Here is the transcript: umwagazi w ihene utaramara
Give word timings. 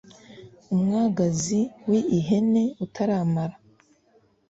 umwagazi 0.75 1.59
w 1.89 1.91
ihene 2.17 2.63
utaramara 2.85 3.55